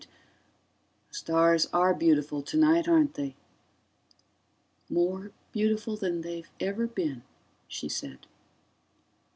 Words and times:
The 1.09 1.13
stars 1.15 1.67
are 1.71 1.93
beautiful 1.93 2.41
tonight, 2.41 2.87
aren't 2.87 3.13
they." 3.13 3.35
"More 4.89 5.29
beautiful 5.51 5.95
than 5.95 6.21
they've 6.21 6.49
ever 6.59 6.87
been," 6.87 7.21
she 7.67 7.87
said. 7.87 8.25